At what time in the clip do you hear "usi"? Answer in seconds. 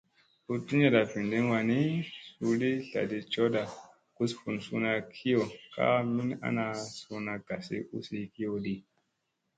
7.95-8.17